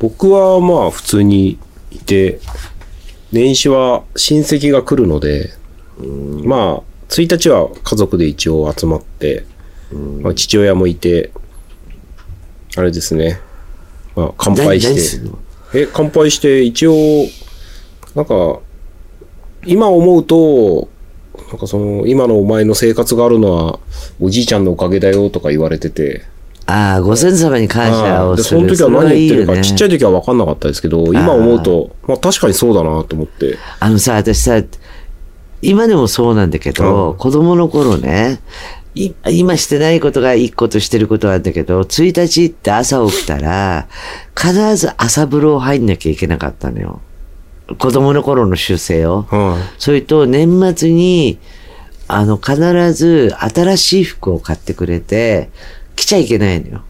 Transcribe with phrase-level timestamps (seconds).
[0.00, 1.58] 僕はまあ普通に
[1.90, 2.40] いて、
[3.32, 5.50] 年始は親戚が来るので、
[6.44, 9.44] まあ、1日は家族で一応集まって、
[10.22, 11.30] まあ、父親もいて、
[12.76, 13.40] あれですね。
[14.16, 15.20] まあ、乾杯し
[15.72, 15.82] て。
[15.82, 17.26] え、乾杯して、一応、
[18.14, 18.60] なんか、
[19.66, 20.88] 今思うと、
[21.50, 23.78] なんかその、今のお前の生活があるのは、
[24.20, 26.22] おじいちゃんのおかげだよとか言われてて、
[26.70, 33.58] ああ、ご先祖様に感謝をすその時は何言ってるか、いいよねちっちゃい時は分かんなかったですけど、今思うと、まあ確かにそうだなと思って。
[33.80, 34.62] あのさ、私さ、
[35.62, 38.40] 今でもそうなんだけど、うん子供の頃ね、
[38.94, 43.88] い今してないことが一個としてることはあるんだけど、1日って朝起きたら、
[44.36, 47.00] 必ず朝風呂入んなきゃいけなかったのよ。
[47.78, 49.22] 子供の頃の習性を。
[49.22, 49.74] はい。
[49.78, 51.38] それと年末に、
[52.08, 55.50] あの、必ず新しい服を買ってくれて、
[56.00, 56.82] 着ちゃいけないのよ。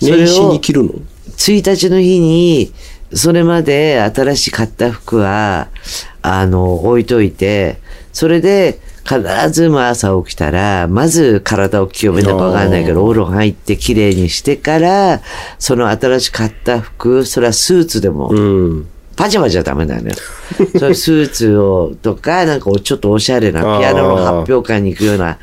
[0.00, 0.90] それ年始をに着るの
[1.36, 2.72] ？1日の日に、
[3.12, 5.68] それまで新しい買った服は、
[6.22, 7.78] あの、置いといて、
[8.12, 9.22] それで、必
[9.52, 15.22] ずも朝起きたら、まず体を清めなきゃわかんないけど、お風呂入って綺麗にしてから、
[15.60, 18.88] その新しく買った服、それはスーツでも、うん。
[19.14, 20.14] パジャマじゃダメなのよ。
[20.78, 25.38] そういうスーツを、とか、なんかちょっとおしゃれなピアノの発表会に行くような、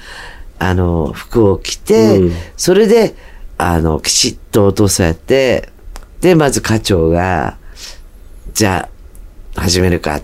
[0.60, 3.16] あの、服を着て、うんそれで、
[3.58, 5.70] あの、きちっと落とされて、
[6.22, 7.58] で、まず課長が、
[8.54, 8.90] じゃ
[9.56, 10.22] あ、始めるか。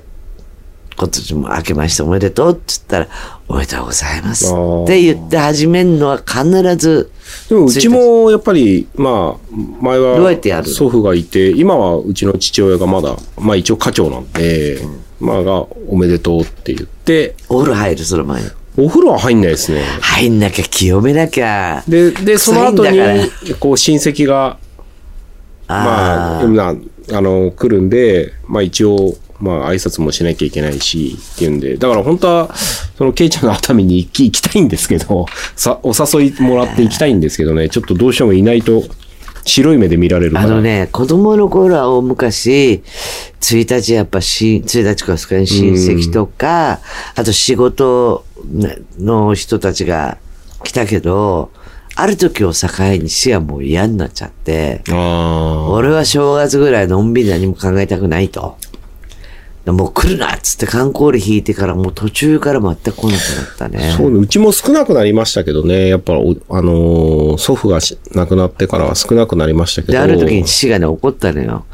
[0.97, 3.07] 今年も明けましておめでとうって言ったら、
[3.47, 4.47] おめでとうございます。
[4.47, 6.43] って言って始めるのは必
[6.75, 7.09] ず、
[7.47, 10.67] でもうちもやっぱり、まあ、前はどうやってやる？
[10.67, 14.81] の祖父がいて、今はうちの父親がまだ、まあ一応課長なんで、
[15.21, 18.49] まあがおめでとうって言って、お風呂入る、その前に。
[18.79, 19.83] お風呂は入んないですね。
[20.01, 21.83] 入んなきゃ清めなきゃ。
[21.87, 22.99] で、で、その後に
[23.59, 24.57] こう親戚が、
[25.67, 26.75] まあ、あーな
[27.17, 32.55] あの、来るんで、まあ一応、まあ挨拶もしなきゃいけないし、っていうんで、だから本当は、
[32.97, 35.25] そのケイちゃんの熱海に行き行きたいんですけど、
[35.55, 38.83] さ、お誘いもらって行きたいんですけどね、ちょっとどうしてもいないと、
[39.45, 40.37] 白い目で見られる。
[40.37, 42.81] あのね、子供の頃は大昔、
[43.41, 46.79] 1日やっぱし、1日か2日に親戚とか、
[47.15, 48.25] あと仕事
[48.97, 50.17] の人たちが
[50.63, 51.51] 来たけど、
[51.95, 52.67] ある時を境
[53.01, 58.57] に死がもう嫌になっちゃって、あ俺は正月ぐらいのんびり何も考えたくないと。
[59.65, 63.17] もう来るなっつって観光で引いてからもう途中から全く来なくなっ
[63.57, 63.97] たねあ。。
[63.97, 69.93] そうね、うちも少なくなりましたけどね、やっぱお、あのー祖父がし亡くなってからは少なくなりましたけど。
[69.93, 71.65] で、ある時に父がね、怒ったのよ。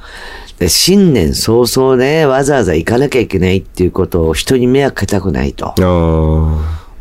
[0.59, 5.73] で、新年早々ね、わざわざ行かなきゃいけないっていうことを人に迷惑かけたくないと。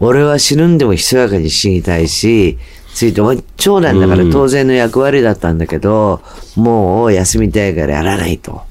[0.00, 2.58] 俺は死ぬんでもひそやかに死にたいし、
[2.94, 6.20] ついて、お長男だから当然の役割だったんだけど、
[6.56, 8.62] もう休みたいからやらないと。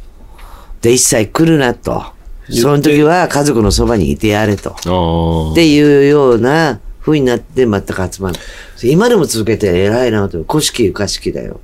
[0.81, 2.03] で、一切来るなと。
[2.50, 4.71] その時は家族のそばにいてやれと。
[4.71, 8.39] っていうような風になって全く集まる。
[8.83, 10.44] 今でも続けて偉いなと。
[10.44, 11.61] 古式ゆかしきだよ。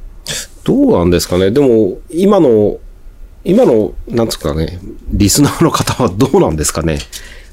[0.63, 1.51] どうなんですかね。
[1.51, 2.77] でも、今の、
[3.43, 4.79] 今の、なんつうかね、
[5.09, 6.99] リスナーの方はどうなんですかね？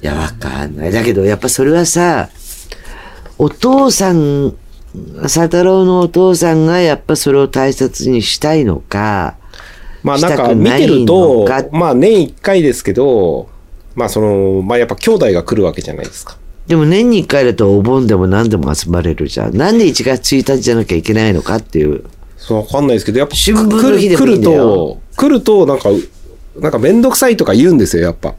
[0.02, 0.92] いや、わかんない。
[0.92, 2.28] だけど、やっぱそれはさ、
[3.38, 4.54] お父さん、
[5.22, 9.36] 佐太郎のお父さんがやっぱそれを大切にしたいのか、
[10.02, 13.48] まあなんか見てるとか、まあ年一回ですけど、
[13.94, 16.36] まあその、まあやっぱ兄弟が来るわけじゃないですか。
[16.66, 19.56] でも年に一回だとお盆でも何でも集まれるじゃん。
[19.56, 22.04] なんで1月1日じゃなきゃいけないのかっていう。
[22.36, 25.90] そう、わかんないですけど、やっぱ来る来ると、来るとなんか、
[26.58, 28.34] なんかめんどくさいとか言うんですよ、やっぱ。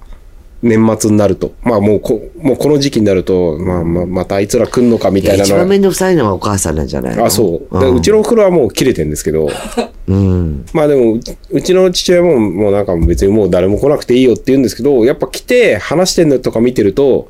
[0.63, 1.53] 年末になると。
[1.63, 7.25] まあもうこ、もうこの時期になると、まあまあ、またあいつら来んのかみたいなのは番めんどくさいのはお母さんなんじゃないの？
[7.25, 7.79] あ、そう。
[7.79, 9.49] でうちのお袋はもう切れてんですけど、
[10.07, 10.65] うん。
[10.73, 11.19] まあでも、う
[11.51, 17.29] うちの父親ももうなんか別にもう誰も来なくていいよって言うんですけど、やっぱ来て話してんのとか見てると、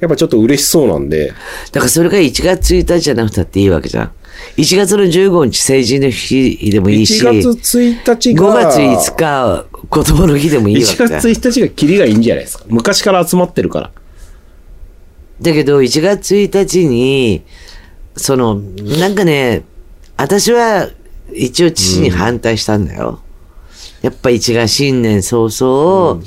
[0.00, 1.32] やっぱちょっと嬉しそうなんで、
[1.72, 4.10] だからそれが1月1日じゃなくたっていいわけじゃん。
[4.56, 12.64] 1月の15日成人の日でもいいし、1月1日5が、月5日子供の日でもいいわけ1じゃん月1日がキリがいいんじゃないですか。
[12.68, 13.90] 昔から集まってるから。
[15.40, 17.42] だけど、1月1日に、
[18.16, 19.62] その、なんかね、
[20.16, 20.88] 私は
[21.32, 23.20] 一応父に反対したんだよ。
[24.02, 26.22] やっぱ1月新年早々、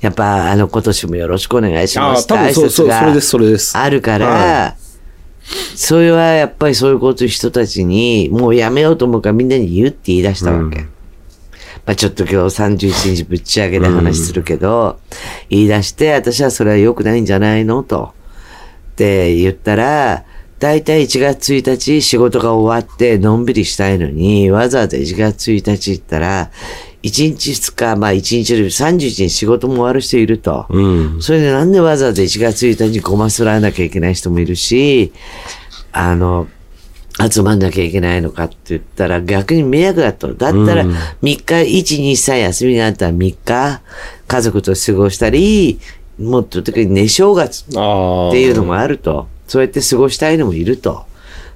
[0.00, 3.76] やっぱあの今年もよろしくお願いしますって多分そう、そう、挨です、それです。
[3.76, 4.76] あるから、は
[5.74, 10.86] それはやっぱりそういうこと人たちに、もうやめようと思うからみんなに言うって言い出したわけ。
[11.86, 14.98] まあちょっと今日31日ぶっち上げで話するけど、
[15.48, 17.82] 言い出して、私はそれは良くないんじゃないの？
[17.84, 18.12] と。
[18.92, 20.24] って言ったら、
[20.58, 26.50] だいたい1月1日仕事が終わってのんびりしたいのに、わざわざ1月1日行ったら、
[27.02, 30.66] 1日2日、まあ1日で31日仕事も終わる人いると。
[30.70, 31.22] うん。
[31.22, 35.12] それでなんでわざわざ1月1日にごますらなきゃいけない人もいるし、
[35.92, 36.48] あの、
[37.18, 40.34] 集まんなきゃいけないのかって言ったら逆に迷惑だと。
[40.34, 43.80] だったら3日、1、2、3休みがあったら3日、
[44.26, 45.80] 家族と過ごしたり、
[46.18, 47.62] もっと特に寝正月。
[47.62, 47.76] って
[48.40, 49.28] いうのもあると。
[49.48, 51.04] そうやって過ごしたいのもいると。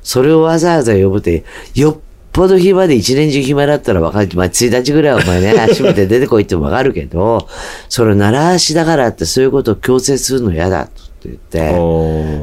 [0.03, 1.97] それをわざわざ呼ぶって、よっ
[2.33, 4.29] ぽど暇で一年中暇だったらわかる。
[4.35, 7.47] まあ、1日ぐらいはお前ね、 足見て出てこいってもわかるけど、
[7.89, 10.91] それ習わしだからってそういうことを強制するの嫌だって
[11.25, 11.75] 言って。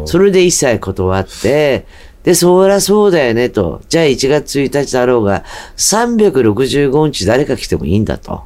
[0.05, 1.85] それで一切断って、
[2.27, 3.81] で、そりゃそうだよねと。
[3.87, 5.45] じゃあ1月1日だろうが、
[5.77, 8.43] 365日誰か来てもいいんだと。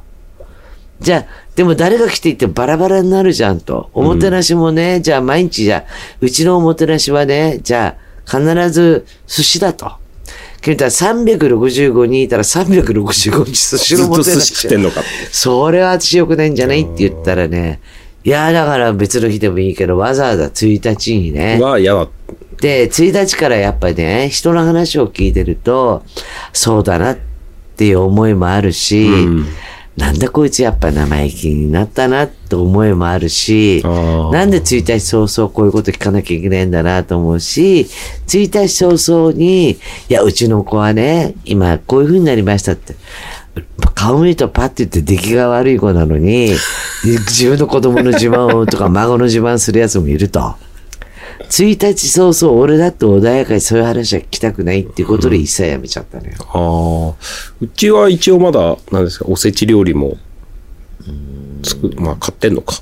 [1.00, 3.90] じゃあ、でも誰が来ていってバラバラになるじゃんと。
[3.92, 5.84] おもてなしもね、じゃあ毎日じゃあ、
[6.20, 9.90] うちのおもてなしはね、じゃあ必ず寿司だと。
[10.60, 14.54] 君たら365人いたら365日寿司のずっと寿おもてなし。
[14.54, 15.02] 司食ってんのか。
[15.32, 17.80] それは私よくないんじゃないって言ったらね、
[18.22, 22.08] いや、だから別の日でもいいけど、わざわざ1日にね、は嫌だ。
[22.62, 26.04] で、1日からやっぱりね、人の話を聞いてると、
[26.52, 27.18] そうだなっ
[27.76, 29.46] ていう思いもあるし、うん
[29.94, 37.86] なんだこいつやっぱ生意気になったなって思いもあるしなんで1日早々こういうこと聞かなきゃいけないんだなと思うし、
[38.26, 39.78] 1日早々に、い
[40.08, 42.94] や、うちの子はね、今こういう風になりましたって。
[43.94, 46.54] 顔見るとパッて言って出来が悪い子なのに、
[47.04, 50.54] 自分の子供の自慢をとか孫の自慢するやつもいると。
[51.52, 56.32] 1日早々俺だって穏やかにそういう話は聞きたくないっていうことで一切やめちゃったのよ。
[56.38, 57.54] ああ。
[57.60, 60.16] うちは一応まだ、なんですか、おせち料理も、
[61.62, 62.76] つく、まあ買ってんのか。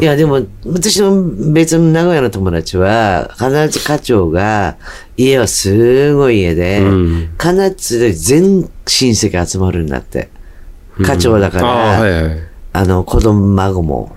[0.00, 4.76] いや、でも、私の別の名古屋の友達は、必ず課長が、
[5.16, 10.28] 家はすごい家で、うん必ず全親戚集まるんだって。
[11.04, 12.38] 課長だから、ああ、はいはい。
[12.72, 14.16] あの、子供孫も。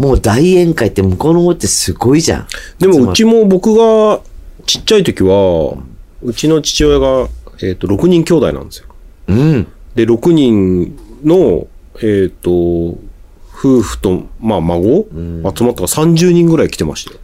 [0.00, 2.46] もう大宴会って向こうの方ってすごいじゃん。
[2.78, 4.22] でもうちも僕が
[4.64, 5.76] ちっちゃい時は、
[6.22, 7.28] うちの父親が、
[7.62, 8.86] えっ、と、6人兄弟なんですよ。
[9.26, 9.66] うん。
[9.94, 11.66] で、6人の、
[12.02, 12.50] えっ、と、
[13.52, 17.20] 夫婦と、まあ、孫、集まったら30人ぐらい来てましたよ。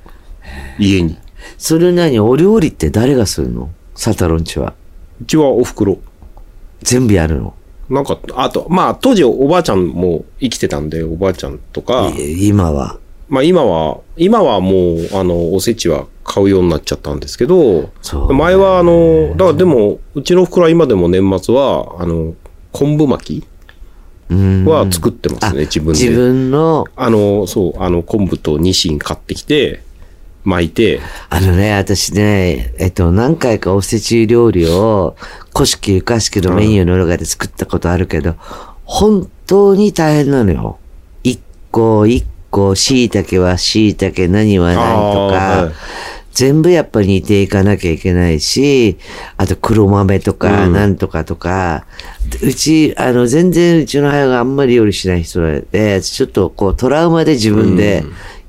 [0.79, 1.17] 家に。
[1.57, 3.71] それなに、お料理って誰がするの？
[3.95, 4.75] サタロンチは。
[5.23, 5.97] うちはお袋。
[6.83, 7.55] 全部やるの？
[7.89, 12.99] なんか、あと、まあ、当時おばあちゃんも生きてたんで、おばあちゃんとか、い今は。
[13.29, 17.91] まあ今は、今はもう、あの、おせちは買うようになっちゃったんですけど、
[18.31, 22.35] 前はあの、だからでも、うちの袋は今でも年末は、あの、
[22.73, 23.47] 昆布巻き
[24.29, 24.65] うん。
[24.65, 26.01] は作ってますね、自分で。
[26.01, 29.83] 自分の、あの、そう、あの、昆布とニシン買ってきて、
[30.47, 35.17] 巻いて、あのね、私ね、えっと、何回かおせち料理を、
[35.53, 38.37] 古式ゆかしきのメニューの中で作ったことあるけど、
[38.85, 40.79] 本当に大変なのよ。
[41.25, 41.41] 一
[41.73, 45.75] 個一個、椎茸は椎茸、何は何とか、はい。
[46.33, 48.99] 全部やっぱ煮ていかなきゃいけないし、
[49.39, 50.73] あと黒豆とか、うん。
[50.75, 51.87] なんとかとか、
[52.43, 55.41] うち、あの、全然うちの母があんまり料理しない人
[55.73, 58.05] で、ちょっとこうトラウマで自分で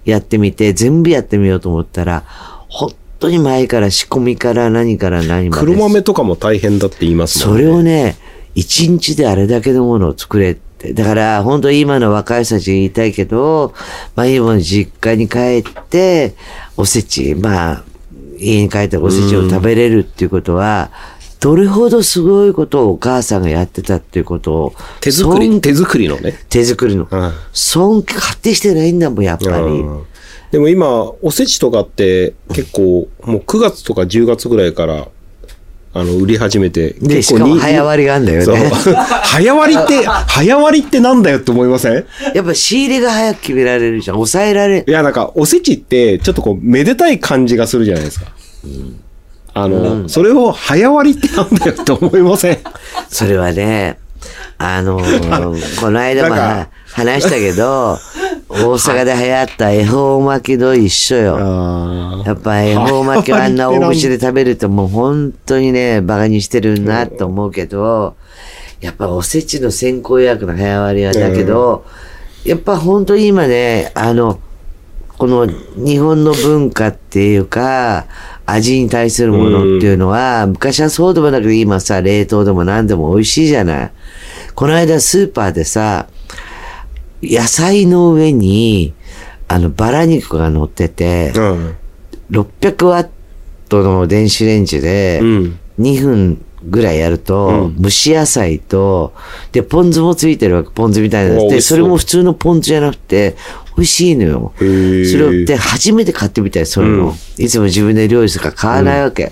[0.08, 2.24] やってみて、全部やってみようと思ったら、
[2.70, 5.66] 本当に前から仕込みから何から何まで。
[5.66, 8.16] 黒豆とかも大変だって言いますもんそれをね、
[8.56, 10.94] 一日であれだけのものを作れって。
[10.94, 13.74] だから、本当今の若い人たちに言いたいけど、
[14.16, 16.36] まあ今の実家に帰って、
[16.78, 17.84] おせち、まあ、
[18.40, 20.92] 家に帰っておせちを食べれるっていうことは、
[21.40, 26.34] どれほどすごいことをお母さんがやってたっていうことを、手作り、尊手作りのね。
[26.50, 27.08] 手作りの。
[27.10, 29.52] うん尊敬、勝手してないんだもん、やっぱり。
[29.52, 30.04] うん
[30.50, 30.88] でも今、
[31.22, 35.10] おせちとかって結構、もう9月とか10月ぐらいから、
[35.94, 38.54] あの、売り始めて、で、しかも早割りがあるんだよ。
[38.54, 38.72] ね。
[39.24, 42.06] 早割りって、早割りってなんだよって思いません？
[42.34, 44.16] やっぱ仕入れが早く決められるじゃん。
[44.16, 48.28] 抑えられいや、なんか、おせちって、ちょっとこう、めでたい感じがするじゃないですか。
[49.64, 52.58] あの、それを早割りってなんだよって思いません？
[53.10, 53.98] それはね、
[54.58, 57.98] あのー この間も話したけど、
[58.50, 61.38] 大阪で流行った恵方巻きと一緒よ。
[61.40, 68.16] あやっぱ恵方巻きをあんな大口で食べるともう本当にね、馬鹿にしてるなと思うけど、
[68.82, 71.84] やっぱおせちの先行予約の早割りはだけど、
[72.46, 74.40] やっぱ本当に今ね、あの、
[75.18, 78.06] この日本の文化っていうか、
[78.48, 83.92] 味に対するものっていうのは、昔はそうでもなく今さ、冷凍でも何でも美味しいじゃない。
[84.56, 86.08] この間スーパーでさ、
[87.22, 88.94] 野菜の上に、
[89.50, 91.76] あの、バラ肉が乗ってて、うん。
[92.32, 93.10] 600ワッ
[93.70, 95.60] トの電子レンジでうん。
[95.80, 99.14] 2分ぐらいやると、蒸し野菜と、
[99.52, 103.36] で、ポン酢もついてるわけ、ポン酢みたいなで、それも普通のポン酢じゃなくて、
[103.76, 104.54] 美味しいのよ。
[104.58, 107.16] それを、で、初めて買ってみたい、そういうの。
[107.38, 109.32] いつも自分で料理するから買わないわけ。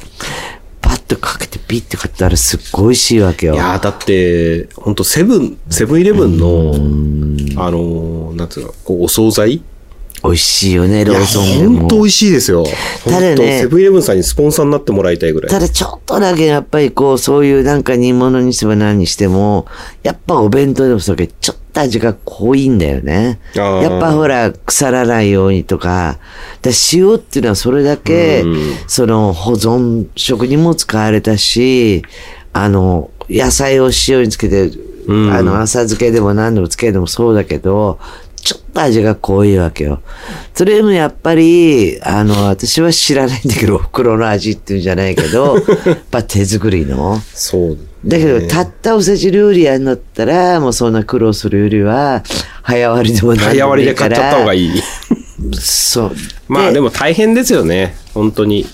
[0.81, 3.55] パッとかけてピッて買ったらすっごい美味しいわけよ。
[3.55, 6.73] いやーだって、ほんとセブン、セブンイレブンの、
[7.63, 9.63] あのーなんつうの、こう、お惣菜
[10.25, 11.95] 美味しいよね、ローソンでもほんと。
[11.97, 12.65] 美味しいですよ。
[13.03, 15.49] ただねセブンイレブンさんにスポンサーになってもらいたいぐらい。
[15.49, 19.65] ただちょっとだけやっぱりこう、そういうなんか煮物にしても何にしても、
[20.03, 23.39] やっぱお弁当でもそうだけど、ちょっと味が濃いんだよね。
[23.53, 26.19] やっぱほら、腐らないようにとか、
[26.61, 32.03] だ塩っていうのはそれだけうん、その保存食にも使われたし、
[32.53, 34.71] あの、野菜を塩につけて、
[35.07, 37.99] うんあの、浅漬けでも何でもつけてもそうだけど、
[38.45, 40.03] ちょっと味が濃いわけよ。
[40.53, 45.55] それでもやっぱり、あの、私は知らないんだけど、お袋の味っていうんじゃないけど、
[45.87, 47.19] やっぱ手作りの。
[47.33, 47.77] そう。
[48.05, 52.21] だけど、たったおせち料理やんだったら、もうそんな苦労するよりは、
[52.61, 54.09] 早割りでも何でも早割りいいから。
[54.09, 54.71] で買っちゃった方がいい。
[55.59, 56.15] そう。
[56.47, 57.95] まあでも大変ですよね。
[58.13, 58.67] 本当に。